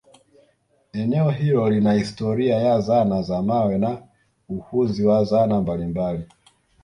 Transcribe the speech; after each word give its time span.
eneo 0.93 1.29
hilo 1.31 1.69
lina 1.69 1.93
historia 1.95 2.55
ya 2.57 2.79
zana 2.81 3.21
za 3.21 3.41
mawe 3.41 3.77
na 3.77 4.01
uhunzi 4.49 5.05
wa 5.05 5.23
zana 5.23 5.61
mbalimbali 5.61 6.25